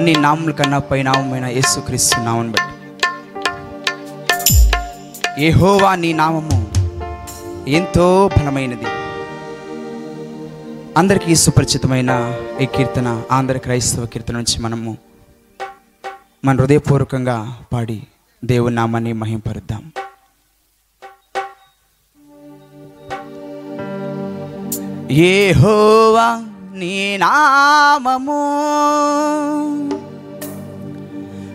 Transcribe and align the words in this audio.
అన్ని 0.00 0.12
నామముల 0.12 0.50
కన్నా 0.50 0.78
పై 0.78 1.02
నామమైన 1.02 1.44
యేసుక్రీస్తు 1.44 2.20
నామను 2.20 2.52
బట్టి. 2.52 2.74
ఏహోవా 5.44 5.94
నీ 5.94 6.12
నామము 6.12 6.68
ఎంతో 7.68 8.28
బలమైనది 8.28 8.86
అందరికీ 10.96 11.34
సుపరిచితమైన 11.34 12.34
ఈ 12.60 12.66
కీర్తన 12.66 13.22
ఆంధ్ర 13.32 13.56
క్రైస్తవ 13.56 14.06
కీర్తన 14.06 14.34
నుంచి 14.34 14.60
మనము 14.60 14.98
మన 16.44 16.60
హృదయపూర్వకంగా 16.60 17.56
పాడి 17.72 18.02
దేవుని 18.44 18.74
నామాన్ని 18.74 19.12
మహింపరుద్దాం. 19.12 19.92
హోవా 25.60 26.42
నీ 26.74 27.16
నామము 27.16 28.59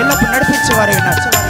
ఎల్లప్పుడూ 0.00 0.30
నడిపించేవారు 0.32 0.92
ఉన్నారు. 0.92 1.43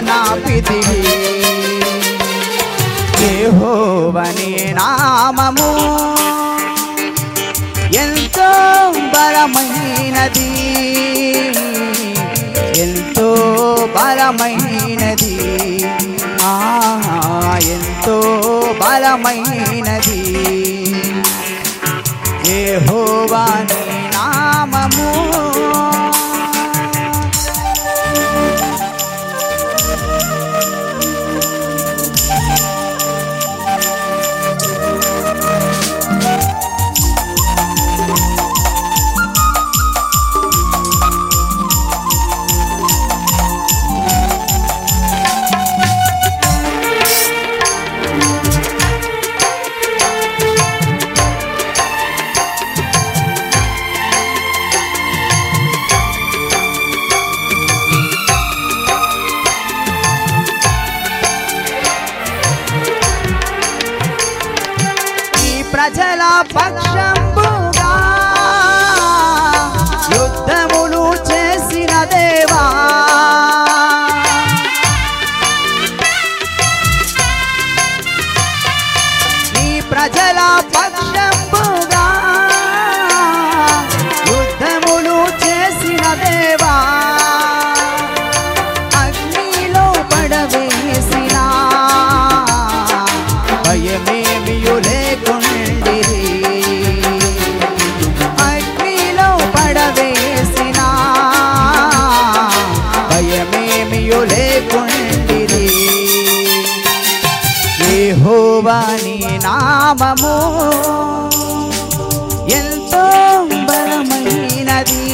నాపితివి. 0.00 1.00
యెహోవని 3.24 4.72
నామము 4.72 5.70
ఎంతో 7.94 8.48
బలమైనది. 8.92 10.50
ఎంతో 12.76 13.34
బలమైనది. 13.96 15.36
ఎంతో 17.70 18.20
బలమైనది. 18.80 20.20
యెహోవా 22.46 23.46
ప్రజల 65.72 66.22
పక్షంబుగా 66.54 67.90
యుద్ధములు 70.14 71.04
చేసిన 71.30 71.92
దేవా 72.12 72.62
నామము. 109.90 110.34
ఎంతో 112.50 113.02
బలమైనది 113.64 115.06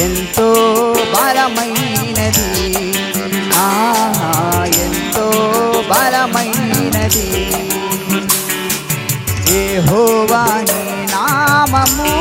ఎంతో 0.00 0.48
బలమైనది. 1.14 2.52
ఆ 3.56 3.64
ఎంతో 4.78 5.30
బలమైనది. 5.90 7.28
ఏ 9.50 9.78
హోవాని 9.78 11.06
నామము. 11.12 12.19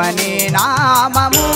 శివని 0.00 0.32
నామము. 0.52 1.49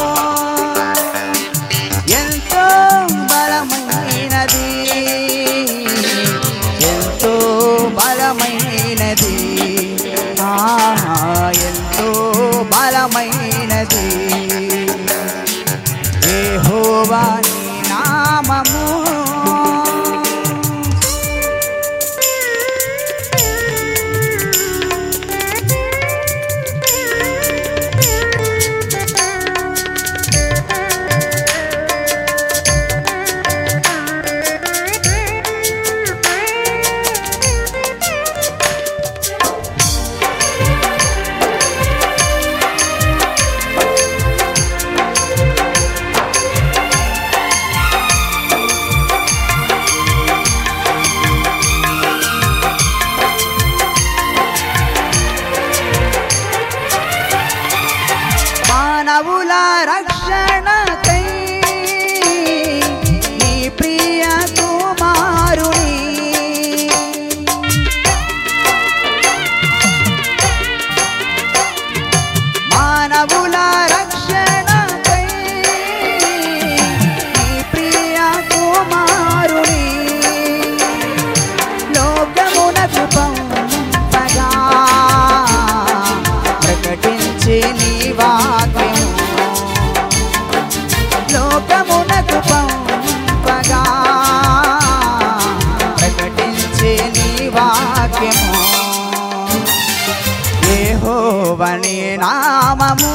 ప్రభువని 101.54 102.16
నామము 102.20 103.12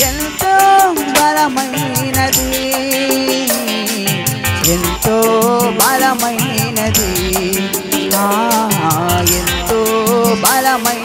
ఎంతో 0.00 0.54
బలమైనది 1.18 2.48
ఎంతో 4.72 5.16
బలమైనది. 5.80 7.12
ఎంతో 9.36 9.80
బలమైన 10.42 10.95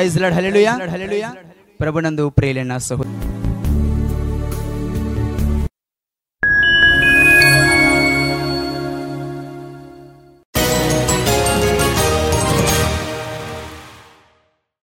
ప్రైజ్ 0.00 0.14
లాడ్ 0.20 0.34
హల్లెలూయా. 0.34 0.72
హల్లెలూయా. 0.92 1.30
ప్రభునందు 1.80 2.24
ప్రియులైన 2.30 2.74
సహోదరు 2.86 3.19